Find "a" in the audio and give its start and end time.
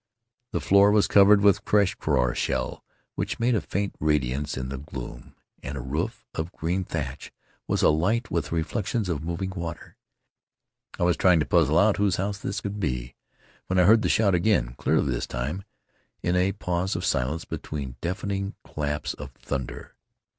3.53-3.61, 5.77-5.81, 16.35-16.53